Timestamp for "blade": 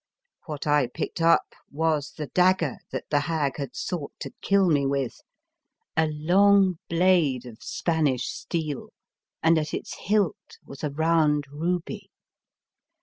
6.89-7.45